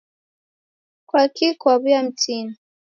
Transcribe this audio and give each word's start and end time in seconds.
Kwaki 1.09 1.47
kwaw'uya 1.59 1.99
mtini? 2.05 2.53